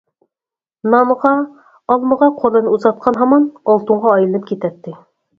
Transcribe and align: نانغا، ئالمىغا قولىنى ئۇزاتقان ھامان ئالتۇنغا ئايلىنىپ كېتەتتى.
نانغا، 0.93 1.33
ئالمىغا 1.95 2.29
قولىنى 2.39 2.71
ئۇزاتقان 2.71 3.19
ھامان 3.25 3.45
ئالتۇنغا 3.75 4.15
ئايلىنىپ 4.15 4.49
كېتەتتى. 4.53 4.95